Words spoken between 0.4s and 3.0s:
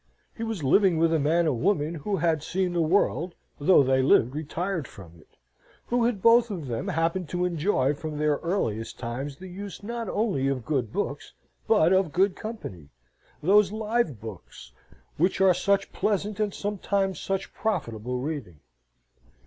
was living with a man and woman who had seen the